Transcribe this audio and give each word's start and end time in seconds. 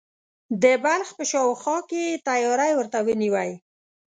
د 0.63 0.65
بلخ 0.83 1.09
په 1.17 1.23
شاوخوا 1.31 1.77
کې 1.89 1.99
یې 2.07 2.15
تیاری 2.27 2.71
ورته 2.75 2.99
ونیوی. 3.07 3.51